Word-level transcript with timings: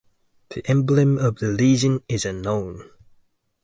The 0.49 0.67
emblem 0.67 1.19
of 1.19 1.35
the 1.37 1.49
legion 1.49 2.01
is 2.09 2.25
unknown. 2.25 2.89